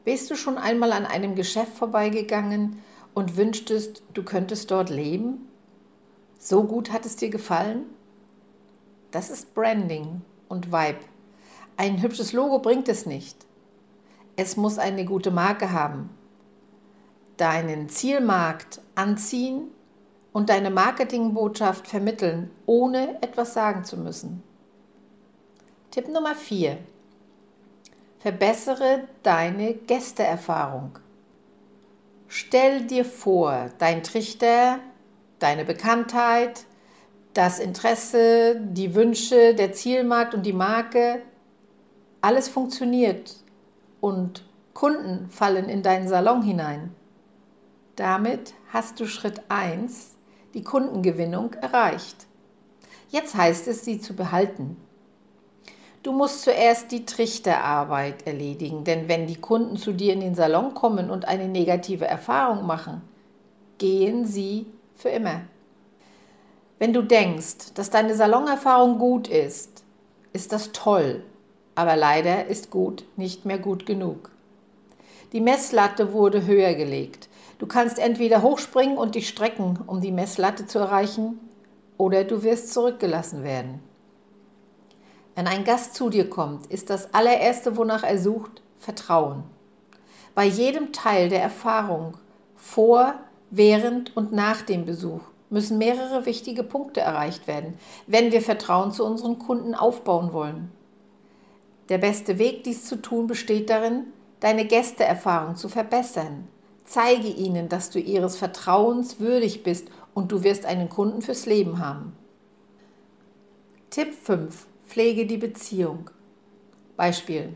Bist 0.03 0.29
du 0.29 0.35
schon 0.35 0.57
einmal 0.57 0.91
an 0.91 1.05
einem 1.05 1.35
Geschäft 1.35 1.73
vorbeigegangen 1.73 2.81
und 3.13 3.35
wünschtest, 3.35 4.03
du 4.13 4.23
könntest 4.23 4.69
dort 4.69 4.89
leben? 4.89 5.47
So 6.37 6.63
gut 6.63 6.91
hat 6.91 7.05
es 7.05 7.15
dir 7.15 7.29
gefallen? 7.29 7.85
Das 9.11 9.31
ist 9.31 9.55
Branding 9.55 10.21
und 10.49 10.71
Vibe. 10.71 10.99
Ein 11.77 12.01
hübsches 12.01 12.33
Logo 12.33 12.59
bringt 12.59 12.89
es 12.89 13.05
nicht. 13.05 13.46
Es 14.39 14.55
muss 14.55 14.77
eine 14.77 15.03
gute 15.03 15.31
Marke 15.31 15.71
haben. 15.71 16.11
Deinen 17.37 17.89
Zielmarkt 17.89 18.79
anziehen 18.93 19.71
und 20.31 20.49
deine 20.49 20.69
Marketingbotschaft 20.69 21.87
vermitteln, 21.87 22.51
ohne 22.67 23.19
etwas 23.23 23.55
sagen 23.55 23.83
zu 23.83 23.97
müssen. 23.97 24.43
Tipp 25.89 26.07
Nummer 26.07 26.35
4. 26.35 26.77
Verbessere 28.19 29.07
deine 29.23 29.73
Gästeerfahrung. 29.73 30.99
Stell 32.27 32.85
dir 32.85 33.05
vor, 33.05 33.71
dein 33.79 34.03
Trichter 34.03 34.77
deine 35.39 35.65
Bekanntheit, 35.65 36.65
das 37.33 37.57
Interesse, 37.57 38.61
die 38.61 38.93
Wünsche, 38.93 39.55
der 39.55 39.73
Zielmarkt 39.73 40.35
und 40.35 40.45
die 40.45 40.53
Marke, 40.53 41.23
alles 42.21 42.47
funktioniert 42.49 43.35
und 44.07 44.45
Kunden 44.73 45.29
fallen 45.29 45.67
in 45.67 45.83
deinen 45.83 46.07
Salon 46.07 46.41
hinein. 46.41 46.95
Damit 47.97 48.53
hast 48.71 48.99
du 48.99 49.05
Schritt 49.05 49.41
1, 49.49 50.15
die 50.53 50.63
Kundengewinnung, 50.63 51.53
erreicht. 51.55 52.25
Jetzt 53.09 53.35
heißt 53.35 53.67
es, 53.67 53.83
sie 53.83 53.99
zu 53.99 54.15
behalten. 54.15 54.77
Du 56.03 56.13
musst 56.13 56.43
zuerst 56.43 56.91
die 56.91 57.05
Trichterarbeit 57.05 58.25
erledigen, 58.25 58.85
denn 58.85 59.09
wenn 59.09 59.27
die 59.27 59.41
Kunden 59.41 59.75
zu 59.75 59.91
dir 59.91 60.13
in 60.13 60.21
den 60.21 60.35
Salon 60.35 60.73
kommen 60.73 61.09
und 61.09 61.27
eine 61.27 61.49
negative 61.49 62.05
Erfahrung 62.05 62.65
machen, 62.65 63.01
gehen 63.77 64.25
sie 64.25 64.67
für 64.95 65.09
immer. 65.09 65.41
Wenn 66.79 66.93
du 66.93 67.01
denkst, 67.01 67.73
dass 67.73 67.89
deine 67.89 68.15
Salonerfahrung 68.15 68.99
gut 68.99 69.27
ist, 69.27 69.83
ist 70.31 70.53
das 70.53 70.71
toll, 70.71 71.23
aber 71.77 71.95
leider 71.95 72.47
ist 72.47 72.71
gut 72.71 73.05
nicht 73.17 73.45
mehr 73.45 73.59
gut 73.59 73.85
genug. 73.85 74.31
Die 75.31 75.41
Messlatte 75.41 76.11
wurde 76.11 76.47
höher 76.47 76.73
gelegt. 76.73 77.29
Du 77.59 77.67
kannst 77.67 77.99
entweder 77.99 78.41
hochspringen 78.41 78.97
und 78.97 79.13
dich 79.13 79.29
strecken, 79.29 79.77
um 79.85 80.01
die 80.01 80.11
Messlatte 80.11 80.65
zu 80.65 80.79
erreichen, 80.79 81.39
oder 81.99 82.23
du 82.23 82.41
wirst 82.41 82.73
zurückgelassen 82.73 83.43
werden. 83.43 83.79
Wenn 85.35 85.45
ein 85.45 85.65
Gast 85.65 85.93
zu 85.93 86.09
dir 86.09 86.27
kommt, 86.27 86.65
ist 86.65 86.89
das 86.89 87.13
allererste, 87.13 87.77
wonach 87.77 88.03
er 88.03 88.17
sucht, 88.17 88.63
Vertrauen. 88.79 89.43
Bei 90.33 90.45
jedem 90.45 90.93
Teil 90.93 91.29
der 91.29 91.43
Erfahrung 91.43 92.17
vor, 92.55 93.13
während 93.51 94.17
und 94.17 94.31
nach 94.31 94.63
dem 94.63 94.85
Besuch 94.85 95.21
müssen 95.51 95.77
mehrere 95.77 96.25
wichtige 96.25 96.63
Punkte 96.63 97.01
erreicht 97.01 97.45
werden, 97.47 97.77
wenn 98.07 98.31
wir 98.31 98.41
Vertrauen 98.41 98.91
zu 98.91 99.05
unseren 99.05 99.37
Kunden 99.37 99.75
aufbauen 99.75 100.33
wollen. 100.33 100.71
Der 101.89 101.97
beste 101.97 102.37
Weg, 102.37 102.63
dies 102.63 102.85
zu 102.85 103.01
tun, 103.01 103.27
besteht 103.27 103.69
darin, 103.69 104.05
deine 104.39 104.65
Gästeerfahrung 104.65 105.55
zu 105.55 105.69
verbessern. 105.69 106.47
Zeige 106.85 107.27
ihnen, 107.27 107.69
dass 107.69 107.89
du 107.89 107.99
ihres 107.99 108.37
Vertrauens 108.37 109.19
würdig 109.19 109.63
bist 109.63 109.89
und 110.13 110.31
du 110.31 110.43
wirst 110.43 110.65
einen 110.65 110.89
Kunden 110.89 111.21
fürs 111.21 111.45
Leben 111.45 111.79
haben. 111.79 112.13
Tipp 113.89 114.13
5. 114.13 114.67
Pflege 114.85 115.25
die 115.25 115.37
Beziehung. 115.37 116.09
Beispiel. 116.95 117.53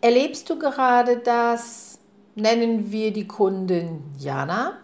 Erlebst 0.00 0.48
du 0.50 0.58
gerade 0.58 1.18
das, 1.18 1.98
nennen 2.34 2.90
wir 2.90 3.12
die 3.12 3.26
Kundin 3.26 4.02
Jana, 4.18 4.78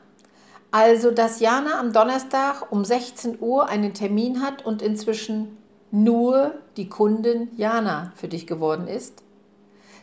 also, 0.73 1.11
dass 1.11 1.41
Jana 1.41 1.81
am 1.81 1.93
Donnerstag 1.93 2.71
um 2.71 2.85
16 2.85 3.39
Uhr 3.41 3.69
einen 3.69 3.93
Termin 3.93 4.41
hat 4.41 4.65
und 4.65 4.83
inzwischen 4.83 5.57
nur 5.91 6.55
die 6.77 6.89
Kundin 6.89 7.49
Jana 7.57 8.13
für 8.17 8.29
dich 8.29 8.47
geworden 8.47 8.87
ist. 8.87 9.23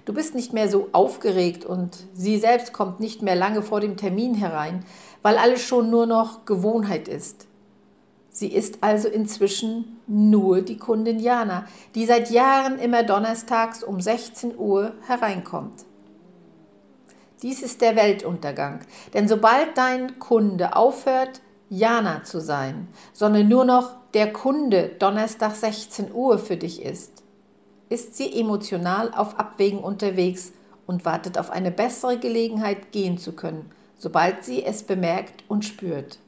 Du 0.06 0.14
bist 0.14 0.36
nicht 0.36 0.54
mehr 0.54 0.70
so 0.70 0.90
aufgeregt 0.94 1.66
und 1.66 1.98
sie 2.14 2.38
selbst 2.38 2.72
kommt 2.72 3.00
nicht 3.00 3.22
mehr 3.22 3.36
lange 3.36 3.62
vor 3.62 3.82
dem 3.82 3.98
Termin 3.98 4.36
herein, 4.36 4.86
weil 5.22 5.38
alles 5.38 5.62
schon 5.62 5.90
nur 5.90 6.06
noch 6.06 6.46
Gewohnheit 6.46 7.08
ist. 7.08 7.48
Sie 8.30 8.54
ist 8.54 8.78
also 8.82 9.08
inzwischen 9.08 10.00
nur 10.06 10.62
die 10.62 10.78
Kundin 10.78 11.20
Jana, 11.20 11.66
die 11.96 12.06
seit 12.06 12.30
Jahren 12.30 12.78
immer 12.80 13.04
donnerstags 13.04 13.84
um 13.84 14.00
16 14.00 14.58
Uhr 14.58 14.94
hereinkommt. 15.08 15.86
Dies 17.42 17.62
ist 17.62 17.82
der 17.82 17.96
Weltuntergang. 17.96 18.82
Denn 19.14 19.28
sobald 19.28 19.78
dein 19.78 20.20
Kunde 20.20 20.76
aufhört, 20.76 21.42
Jana 21.70 22.24
zu 22.24 22.40
sein, 22.40 22.88
sondern 23.12 23.50
nur 23.50 23.66
noch 23.66 23.96
der 24.14 24.32
Kunde 24.32 24.92
Donnerstag 25.00 25.54
16 25.54 26.14
Uhr 26.14 26.38
für 26.40 26.56
dich 26.56 26.82
ist, 26.82 27.24
ist 27.90 28.16
sie 28.16 28.40
emotional 28.40 29.14
auf 29.14 29.38
Abwägen 29.38 29.80
unterwegs 29.80 30.54
und 30.86 31.04
wartet 31.04 31.38
auf 31.38 31.50
eine 31.50 31.72
bessere 31.72 32.18
Gelegenheit 32.18 32.94
gehen 32.94 33.18
zu 33.18 33.34
können, 33.34 33.70
sobald 33.98 34.46
sie 34.46 34.64
es 34.64 34.84
bemerkt 34.84 35.44
und 35.50 35.66
spürt. 35.66 36.20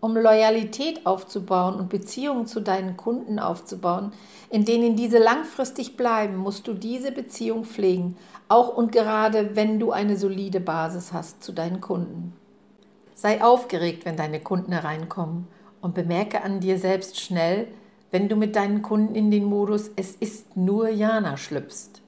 Um 0.00 0.16
Loyalität 0.16 1.06
aufzubauen 1.06 1.74
und 1.74 1.88
Beziehungen 1.88 2.46
zu 2.46 2.60
deinen 2.60 2.96
Kunden 2.96 3.40
aufzubauen, 3.40 4.12
in 4.48 4.64
denen 4.64 4.94
diese 4.94 5.18
langfristig 5.18 5.96
bleiben, 5.96 6.36
musst 6.36 6.68
du 6.68 6.72
diese 6.72 7.10
Beziehung 7.10 7.64
pflegen, 7.64 8.16
auch 8.46 8.76
und 8.76 8.92
gerade 8.92 9.56
wenn 9.56 9.80
du 9.80 9.90
eine 9.90 10.16
solide 10.16 10.60
Basis 10.60 11.12
hast 11.12 11.42
zu 11.42 11.50
deinen 11.50 11.80
Kunden. 11.80 12.37
Sei 13.18 13.42
aufgeregt, 13.42 14.04
wenn 14.04 14.16
deine 14.16 14.38
Kunden 14.38 14.70
hereinkommen 14.70 15.48
und 15.80 15.92
bemerke 15.92 16.42
an 16.42 16.60
dir 16.60 16.78
selbst 16.78 17.18
schnell, 17.18 17.66
wenn 18.12 18.28
du 18.28 18.36
mit 18.36 18.54
deinen 18.54 18.80
Kunden 18.80 19.16
in 19.16 19.32
den 19.32 19.42
Modus 19.42 19.90
Es 19.96 20.14
ist 20.14 20.56
nur 20.56 20.88
Jana 20.88 21.36
schlüpfst. 21.36 22.00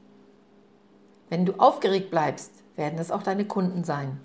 Wenn 1.29 1.45
du 1.45 1.55
aufgeregt 1.55 2.13
bleibst, 2.13 2.53
werden 2.77 3.01
es 3.01 3.11
auch 3.11 3.25
deine 3.25 3.45
Kunden 3.45 3.83
sein. 3.83 4.21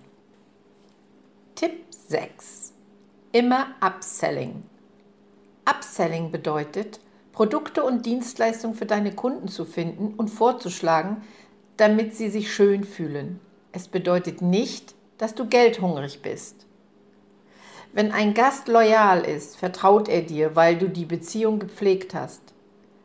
Tipp 1.55 1.73
6. 1.89 2.73
Immer 3.31 3.65
Upselling. 3.81 4.61
Upselling 5.67 6.29
bedeutet, 6.29 6.99
Produkte 7.31 7.83
und 7.83 8.05
Dienstleistungen 8.05 8.75
für 8.75 8.85
deine 8.85 9.15
Kunden 9.15 9.47
zu 9.47 9.65
finden 9.65 10.13
und 10.13 10.27
vorzuschlagen, 10.27 11.23
damit 11.77 12.15
sie 12.15 12.29
sich 12.29 12.53
schön 12.53 12.83
fühlen. 12.83 13.39
Es 13.71 13.87
bedeutet 13.87 14.43
nicht, 14.43 14.93
dass 15.17 15.33
du 15.33 15.47
geldhungrig 15.47 16.21
bist. 16.21 16.64
Wenn 17.95 18.11
ein 18.11 18.33
Gast 18.33 18.67
loyal 18.67 19.21
ist, 19.21 19.55
vertraut 19.55 20.09
er 20.09 20.21
dir, 20.21 20.57
weil 20.57 20.77
du 20.77 20.89
die 20.89 21.05
Beziehung 21.05 21.59
gepflegt 21.59 22.13
hast. 22.13 22.41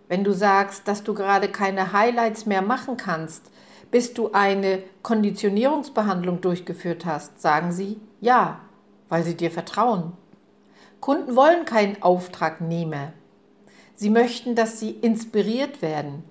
Wenn 0.08 0.24
du 0.24 0.32
sagst, 0.32 0.88
dass 0.88 1.04
du 1.04 1.14
gerade 1.14 1.46
keine 1.46 1.92
Highlights 1.92 2.44
mehr 2.44 2.60
machen 2.60 2.96
kannst, 2.96 3.52
bis 3.92 4.14
du 4.14 4.32
eine 4.32 4.82
Konditionierungsbehandlung 5.02 6.40
durchgeführt 6.40 7.06
hast, 7.06 7.40
sagen 7.40 7.70
sie 7.70 8.00
ja, 8.20 8.62
weil 9.08 9.22
sie 9.22 9.36
dir 9.36 9.52
vertrauen. 9.52 10.12
Kunden 10.98 11.36
wollen 11.36 11.66
keinen 11.66 12.02
Auftragnehmer. 12.02 13.12
Sie 13.94 14.10
möchten, 14.10 14.56
dass 14.56 14.80
sie 14.80 14.90
inspiriert 14.90 15.82
werden. 15.82 16.24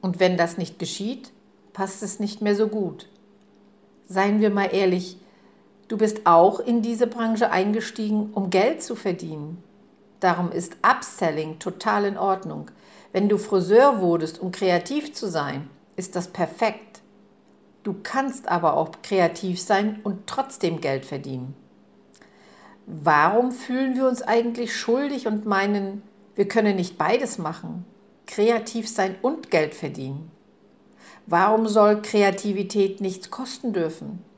Und 0.00 0.18
wenn 0.18 0.36
das 0.36 0.58
nicht 0.58 0.80
geschieht, 0.80 1.30
passt 1.72 2.02
es 2.02 2.18
nicht 2.18 2.42
mehr 2.42 2.56
so 2.56 2.66
gut. 2.66 3.08
Seien 4.08 4.40
wir 4.40 4.50
mal 4.50 4.74
ehrlich, 4.74 5.16
du 5.90 5.96
bist 5.96 6.24
auch 6.24 6.60
in 6.60 6.82
diese 6.82 7.08
Branche 7.08 7.50
eingestiegen, 7.50 8.30
um 8.32 8.48
Geld 8.48 8.80
zu 8.80 8.94
verdienen. 8.94 9.62
Darum 10.20 10.52
ist 10.52 10.76
Upselling 10.82 11.58
total 11.58 12.04
in 12.04 12.16
Ordnung. 12.16 12.70
Wenn 13.12 13.28
du 13.28 13.38
Friseur 13.38 14.00
wurdest, 14.00 14.38
um 14.38 14.52
kreativ 14.52 15.12
zu 15.12 15.28
sein, 15.28 15.68
ist 15.96 16.14
das 16.14 16.28
perfekt. 16.28 17.00
Du 17.82 17.96
kannst 18.04 18.46
aber 18.46 18.76
auch 18.76 18.90
kreativ 19.02 19.60
sein 19.60 19.98
und 20.04 20.28
trotzdem 20.28 20.80
Geld 20.80 21.04
verdienen. 21.04 21.56
Warum 22.86 23.50
fühlen 23.50 23.96
wir 23.96 24.06
uns 24.06 24.22
eigentlich 24.22 24.76
schuldig 24.76 25.26
und 25.26 25.44
meinen, 25.44 26.02
wir 26.36 26.46
können 26.46 26.76
nicht 26.76 26.98
beides 26.98 27.38
machen? 27.38 27.84
Kreativ 28.26 28.88
sein 28.88 29.16
und 29.22 29.50
Geld 29.50 29.74
verdienen. 29.74 30.30
Warum 31.26 31.66
soll 31.66 32.00
Kreativität 32.00 33.00
nichts 33.00 33.30
kosten 33.30 33.72
dürfen? 33.72 34.29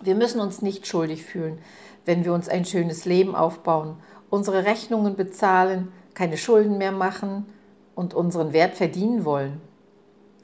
Wir 0.00 0.14
müssen 0.14 0.40
uns 0.40 0.62
nicht 0.62 0.86
schuldig 0.86 1.24
fühlen, 1.24 1.58
wenn 2.04 2.24
wir 2.24 2.32
uns 2.32 2.48
ein 2.48 2.64
schönes 2.64 3.04
Leben 3.04 3.34
aufbauen, 3.34 3.96
unsere 4.30 4.64
Rechnungen 4.64 5.16
bezahlen, 5.16 5.92
keine 6.14 6.36
Schulden 6.36 6.78
mehr 6.78 6.92
machen 6.92 7.46
und 7.94 8.14
unseren 8.14 8.52
Wert 8.52 8.74
verdienen 8.74 9.24
wollen. 9.24 9.60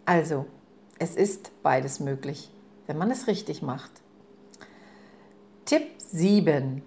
Also, 0.05 0.47
es 0.99 1.17
ist 1.17 1.51
beides 1.63 2.01
möglich, 2.01 2.51
wenn 2.87 2.99
man 2.99 3.11
es 3.11 3.27
richtig 3.27 3.63
macht. 3.63 3.91
Tipp 5.65 5.85
7. 5.99 6.83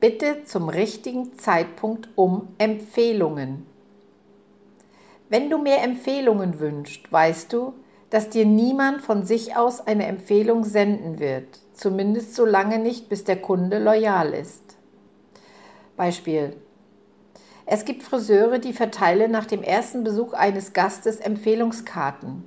Bitte 0.00 0.44
zum 0.44 0.68
richtigen 0.68 1.38
Zeitpunkt 1.38 2.08
um 2.14 2.48
Empfehlungen. 2.58 3.66
Wenn 5.28 5.48
du 5.48 5.58
mehr 5.58 5.82
Empfehlungen 5.82 6.60
wünschst, 6.60 7.10
weißt 7.10 7.52
du, 7.52 7.74
dass 8.12 8.28
dir 8.28 8.44
niemand 8.44 9.00
von 9.00 9.24
sich 9.24 9.56
aus 9.56 9.80
eine 9.86 10.04
Empfehlung 10.04 10.64
senden 10.64 11.18
wird, 11.18 11.58
zumindest 11.72 12.34
so 12.34 12.44
lange 12.44 12.78
nicht, 12.78 13.08
bis 13.08 13.24
der 13.24 13.40
Kunde 13.40 13.78
loyal 13.78 14.34
ist. 14.34 14.76
Beispiel. 15.96 16.54
Es 17.64 17.86
gibt 17.86 18.02
Friseure, 18.02 18.58
die 18.58 18.74
verteilen 18.74 19.30
nach 19.30 19.46
dem 19.46 19.62
ersten 19.62 20.04
Besuch 20.04 20.34
eines 20.34 20.74
Gastes 20.74 21.20
Empfehlungskarten. 21.20 22.46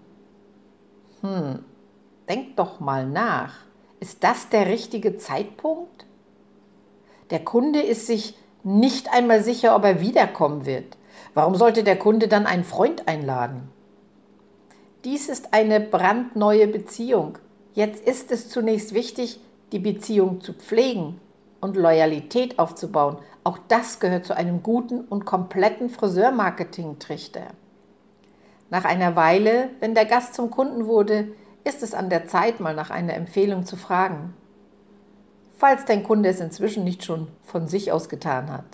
Hm, 1.22 1.66
denk 2.30 2.56
doch 2.58 2.80
mal 2.80 3.08
nach. 3.08 3.56
Ist 4.00 4.24
das 4.24 4.50
der 4.50 4.68
richtige 4.68 5.18
Zeitpunkt? 5.18 6.06
Der 7.32 7.44
Kunde 7.44 7.82
ist 7.82 8.06
sich 8.06 8.38
nicht 8.64 9.12
einmal 9.12 9.44
sicher, 9.44 9.76
ob 9.76 9.84
er 9.84 10.00
wiederkommen 10.00 10.68
wird. 10.68 10.96
Warum 11.34 11.56
sollte 11.56 11.84
der 11.84 11.98
Kunde 11.98 12.28
dann 12.28 12.46
einen 12.46 12.66
Freund 12.66 13.08
einladen? 13.08 13.72
Dies 15.06 15.30
ist 15.30 15.54
eine 15.54 15.80
brandneue 15.80 16.68
Beziehung. 16.68 17.38
Jetzt 17.76 18.04
ist 18.04 18.32
es 18.32 18.50
zunächst 18.50 18.96
wichtig, 18.96 19.40
die 19.72 19.78
Beziehung 19.78 20.42
zu 20.42 20.54
pflegen 20.54 21.22
und 21.62 21.78
Loyalität 21.78 22.58
aufzubauen. 22.58 23.18
Auch 23.44 23.60
das 23.68 24.00
gehört 24.00 24.26
zu 24.26 24.36
einem 24.36 24.64
guten 24.64 25.02
und 25.02 25.24
kompletten 25.26 25.92
Friseurmarketing-Trichter. 25.92 27.44
Nach 28.72 28.84
einer 28.84 29.16
Weile, 29.16 29.70
wenn 29.80 29.94
der 29.94 30.06
Gast 30.06 30.34
zum 30.34 30.50
Kunden 30.50 30.88
wurde, 30.88 31.28
ist 31.64 31.84
es 31.84 31.94
an 31.94 32.10
der 32.10 32.26
Zeit, 32.28 32.60
mal 32.60 32.74
nach 32.74 32.90
einer 32.90 33.14
Empfehlung 33.14 33.68
zu 33.68 33.76
fragen. 33.76 34.34
Falls 35.60 35.86
dein 35.86 36.02
Kunde 36.02 36.30
es 36.30 36.40
inzwischen 36.40 36.84
nicht 36.84 37.04
schon 37.04 37.28
von 37.44 37.68
sich 37.68 37.92
aus 37.92 38.10
getan 38.10 38.52
hat. 38.52 38.66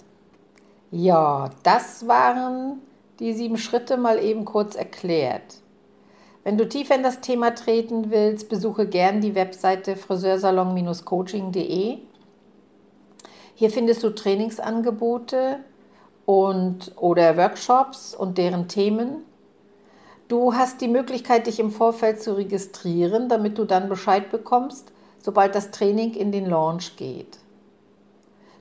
Ja, 0.92 1.50
das 1.64 2.08
waren 2.08 2.80
die 3.20 3.34
sieben 3.34 3.58
Schritte 3.58 3.98
mal 3.98 4.24
eben 4.24 4.46
kurz 4.46 4.76
erklärt. 4.76 5.61
Wenn 6.44 6.58
du 6.58 6.68
tiefer 6.68 6.96
in 6.96 7.04
das 7.04 7.22
Thema 7.22 7.54
treten 7.54 8.10
willst, 8.10 8.50
besuche 8.50 8.88
gern 8.88 9.22
die 9.22 9.36
Webseite 9.36 9.96
friseursalon-coaching.de. 9.96 12.00
Hier 13.54 13.70
findest 13.70 14.02
du 14.02 14.10
Trainingsangebote 14.10 15.60
und 16.26 16.94
oder 16.98 17.38
Workshops 17.38 18.16
und 18.16 18.40
deren 18.40 18.68
Themen. 18.68 19.24
Du 20.30 20.56
hast 20.56 20.82
die 20.82 20.88
Möglichkeit, 20.88 21.46
dich 21.46 21.60
im 21.60 21.70
Vorfeld 21.70 22.24
zu 22.24 22.36
registrieren, 22.36 23.30
damit 23.30 23.60
du 23.60 23.66
dann 23.66 23.88
Bescheid 23.88 24.32
bekommst, 24.32 24.92
sobald 25.20 25.54
das 25.54 25.70
Training 25.70 26.16
in 26.16 26.32
den 26.32 26.48
Launch 26.48 26.96
geht. 26.96 27.38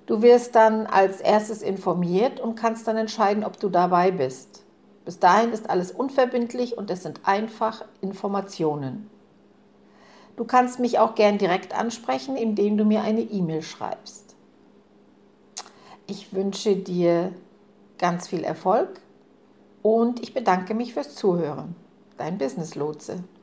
Du 0.05 0.21
wirst 0.21 0.55
dann 0.55 0.87
als 0.87 1.21
erstes 1.21 1.63
informiert 1.63 2.41
und 2.41 2.57
kannst 2.57 2.89
dann 2.89 2.97
entscheiden, 2.97 3.45
ob 3.45 3.59
du 3.59 3.69
dabei 3.69 4.11
bist. 4.11 4.65
Bis 5.05 5.19
dahin 5.19 5.53
ist 5.53 5.71
alles 5.71 5.93
unverbindlich 5.93 6.77
und 6.77 6.91
es 6.91 7.03
sind 7.03 7.21
einfach 7.25 7.85
Informationen. 8.01 9.11
Du 10.37 10.45
kannst 10.45 10.79
mich 10.79 10.99
auch 10.99 11.15
gern 11.15 11.39
direkt 11.39 11.75
ansprechen, 11.75 12.37
indem 12.37 12.77
du 12.77 12.85
mir 12.85 13.03
eine 13.03 13.21
E-Mail 13.21 13.63
schreibst. 13.63 14.37
Ich 16.07 16.33
wünsche 16.33 16.77
dir 16.77 17.33
ganz 17.99 18.29
viel 18.29 18.43
Erfolg 18.43 19.01
und 19.83 20.21
ich 20.21 20.35
bedanke 20.35 20.75
mich 20.75 20.95
fürs 20.95 21.15
Zuhören. 21.15 21.77
Dein 22.17 22.39
Business 22.39 22.75
Lotse. 22.75 23.23